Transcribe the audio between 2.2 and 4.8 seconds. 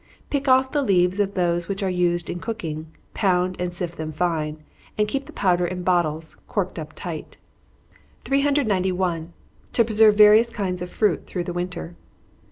in cooking, pound and sift them fine,